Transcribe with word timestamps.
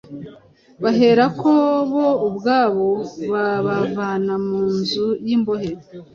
Baherako 0.83 1.51
bo 1.91 2.07
ubwabo 2.27 2.89
babavana 3.31 4.33
mu 4.45 4.61
nzu 4.77 5.07
y’imbohe, 5.25 5.71